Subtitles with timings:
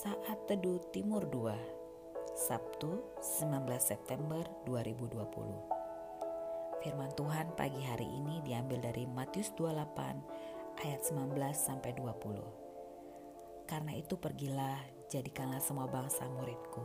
[0.00, 1.52] Saat Teduh Timur 2
[2.32, 5.12] Sabtu 19 September 2020
[6.80, 14.16] Firman Tuhan pagi hari ini diambil dari Matius 28 ayat 19 sampai 20 Karena itu
[14.16, 14.80] pergilah
[15.12, 16.80] jadikanlah semua bangsa muridku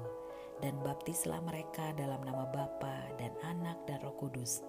[0.59, 4.59] dan baptislah mereka dalam nama Bapa dan Anak dan Roh Kudus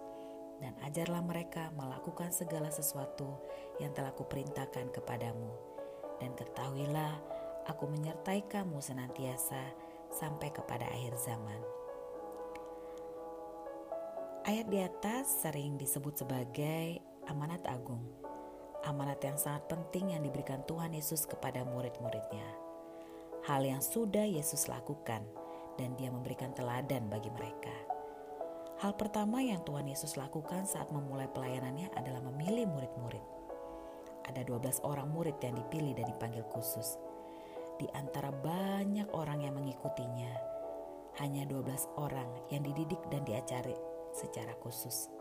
[0.62, 3.42] dan ajarlah mereka melakukan segala sesuatu
[3.82, 5.50] yang telah kuperintahkan kepadamu.
[6.16, 7.35] Dan ketahuilah
[7.66, 9.58] aku menyertai kamu senantiasa
[10.14, 11.60] sampai kepada akhir zaman.
[14.46, 18.06] Ayat di atas sering disebut sebagai amanat agung,
[18.86, 22.46] amanat yang sangat penting yang diberikan Tuhan Yesus kepada murid-muridnya.
[23.50, 25.26] Hal yang sudah Yesus lakukan
[25.74, 27.74] dan dia memberikan teladan bagi mereka.
[28.78, 33.24] Hal pertama yang Tuhan Yesus lakukan saat memulai pelayanannya adalah memilih murid-murid.
[34.30, 36.98] Ada 12 orang murid yang dipilih dan dipanggil khusus
[37.76, 40.32] di antara banyak orang yang mengikutinya,
[41.20, 43.76] hanya 12 orang yang dididik dan diajari
[44.12, 45.12] secara khusus.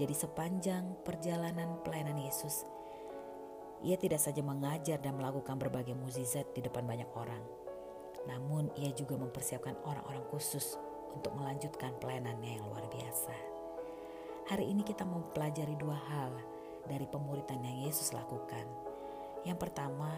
[0.00, 2.64] Jadi sepanjang perjalanan pelayanan Yesus,
[3.84, 7.44] ia tidak saja mengajar dan melakukan berbagai mukjizat di depan banyak orang,
[8.28, 10.76] namun ia juga mempersiapkan orang-orang khusus
[11.12, 13.36] untuk melanjutkan pelayanannya yang luar biasa.
[14.48, 16.32] Hari ini kita mau pelajari dua hal
[16.88, 18.66] dari pemuritan yang Yesus lakukan.
[19.44, 20.10] Yang pertama,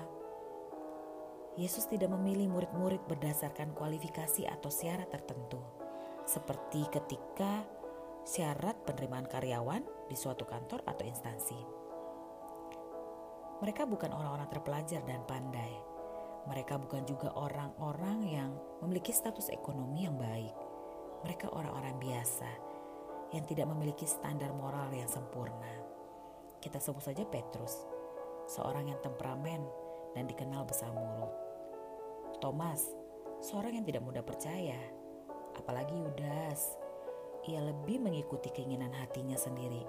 [1.61, 5.61] Yesus tidak memilih murid-murid berdasarkan kualifikasi atau syarat tertentu,
[6.25, 7.61] seperti ketika
[8.25, 11.61] syarat penerimaan karyawan di suatu kantor atau instansi.
[13.61, 15.77] Mereka bukan orang-orang terpelajar dan pandai.
[16.48, 18.50] Mereka bukan juga orang-orang yang
[18.83, 20.56] memiliki status ekonomi yang baik.
[21.22, 22.50] Mereka orang-orang biasa
[23.37, 25.78] yang tidak memiliki standar moral yang sempurna.
[26.59, 27.87] Kita sebut saja Petrus,
[28.50, 29.62] seorang yang temperamen
[30.13, 31.33] dan dikenal besar mulut.
[32.43, 32.83] Thomas,
[33.43, 34.79] seorang yang tidak mudah percaya,
[35.57, 36.79] apalagi Yudas.
[37.43, 39.83] Ia lebih mengikuti keinginan hatinya sendiri,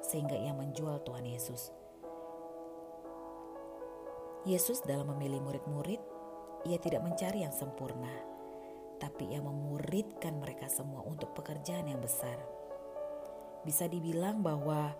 [0.00, 1.68] sehingga ia menjual Tuhan Yesus.
[4.48, 6.00] Yesus dalam memilih murid-murid,
[6.64, 8.12] ia tidak mencari yang sempurna,
[9.00, 12.36] tapi ia memuridkan mereka semua untuk pekerjaan yang besar.
[13.68, 14.96] Bisa dibilang bahwa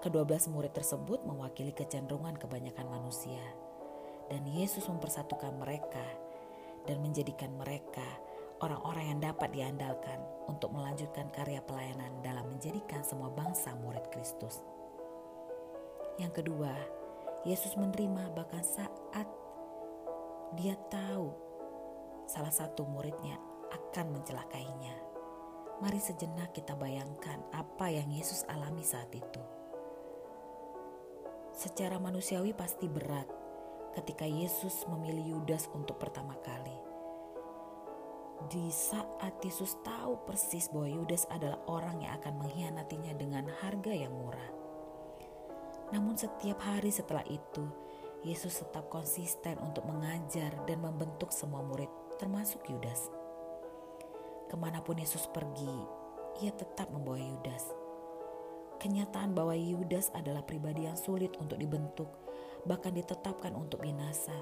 [0.00, 3.40] kedua belas murid tersebut mewakili kecenderungan kebanyakan manusia,
[4.32, 6.00] dan Yesus mempersatukan mereka
[6.88, 8.08] dan menjadikan mereka
[8.64, 10.16] orang-orang yang dapat diandalkan
[10.48, 14.64] untuk melanjutkan karya pelayanan dalam menjadikan semua bangsa murid Kristus.
[16.16, 16.72] Yang kedua,
[17.44, 19.28] Yesus menerima bahkan saat
[20.56, 21.28] dia tahu
[22.24, 23.36] salah satu muridnya
[23.68, 24.96] akan mencelakainya.
[25.84, 29.42] Mari sejenak kita bayangkan apa yang Yesus alami saat itu.
[31.52, 33.41] Secara manusiawi pasti berat
[33.92, 36.76] ketika Yesus memilih Yudas untuk pertama kali.
[38.50, 44.10] Di saat Yesus tahu persis bahwa Yudas adalah orang yang akan mengkhianatinya dengan harga yang
[44.10, 44.50] murah.
[45.94, 47.62] Namun setiap hari setelah itu,
[48.24, 53.12] Yesus tetap konsisten untuk mengajar dan membentuk semua murid, termasuk Yudas.
[54.48, 55.76] Ke mana pun Yesus pergi,
[56.40, 57.70] ia tetap membawa Yudas.
[58.82, 62.21] Kenyataan bahwa Yudas adalah pribadi yang sulit untuk dibentuk
[62.62, 64.34] bahkan ditetapkan untuk binasa,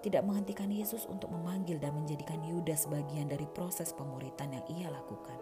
[0.00, 5.36] tidak menghentikan Yesus untuk memanggil dan menjadikan Yudas bagian dari proses pemuritan yang ia lakukan.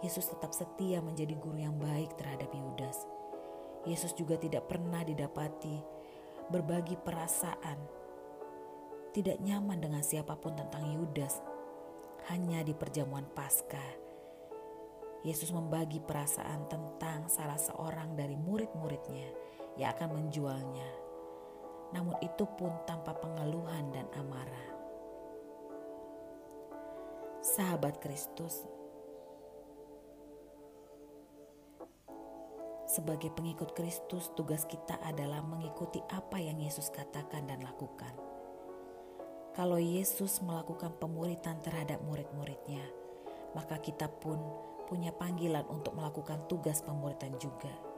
[0.00, 3.04] Yesus tetap setia menjadi guru yang baik terhadap Yudas.
[3.84, 5.80] Yesus juga tidak pernah didapati
[6.48, 7.78] berbagi perasaan,
[9.12, 11.40] tidak nyaman dengan siapa pun tentang Yudas.
[12.26, 14.06] Hanya di perjamuan Paskah,
[15.22, 19.30] Yesus membagi perasaan tentang salah seorang dari murid-muridnya
[19.76, 20.90] yang akan menjualnya.
[21.92, 24.68] Namun itu pun tanpa pengeluhan dan amarah.
[27.46, 28.66] Sahabat Kristus,
[32.90, 38.12] sebagai pengikut Kristus, tugas kita adalah mengikuti apa yang Yesus katakan dan lakukan.
[39.54, 42.84] Kalau Yesus melakukan pemuritan terhadap murid-muridnya,
[43.56, 44.36] maka kita pun
[44.84, 47.95] punya panggilan untuk melakukan tugas pemuritan juga.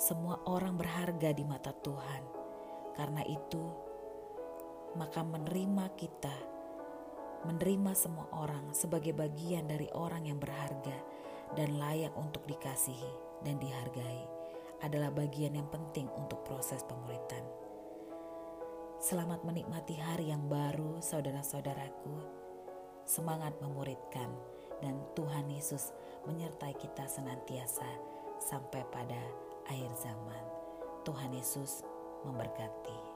[0.00, 2.24] Semua orang berharga di mata Tuhan.
[2.96, 3.68] Karena itu,
[4.96, 6.36] maka menerima kita,
[7.44, 10.96] menerima semua orang sebagai bagian dari orang yang berharga
[11.52, 14.24] dan layak untuk dikasihi dan dihargai
[14.80, 17.44] adalah bagian yang penting untuk proses pemuritan.
[19.04, 22.16] Selamat menikmati hari yang baru, saudara-saudaraku.
[23.04, 24.32] Semangat memuridkan,
[24.80, 25.92] dan Tuhan Yesus
[26.24, 27.84] menyertai kita senantiasa
[28.40, 30.44] sampai pada akhir zaman.
[31.06, 31.86] Tuhan Yesus
[32.26, 33.09] memberkati.